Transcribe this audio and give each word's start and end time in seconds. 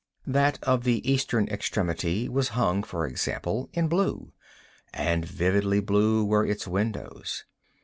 That 0.25 0.57
at 0.67 0.81
the 0.81 1.07
eastern 1.07 1.47
extremity 1.49 2.27
was 2.27 2.49
hung, 2.57 2.81
for 2.81 3.05
example, 3.05 3.69
in 3.71 3.87
blue—and 3.87 5.25
vividly 5.25 5.79
blue 5.79 6.25
were 6.25 6.43
its 6.43 6.67
windows. 6.67 7.45